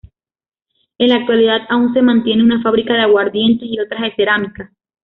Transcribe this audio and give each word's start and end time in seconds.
En 0.97 1.09
la 1.09 1.17
actualidad 1.17 1.59
aún 1.69 1.93
se 1.93 2.01
mantiene 2.01 2.41
una 2.41 2.59
fábrica 2.63 2.95
de 2.95 3.01
aguardientes 3.01 3.67
y 3.69 3.79
otra 3.79 4.01
de 4.01 4.15
cerámica. 4.15 4.71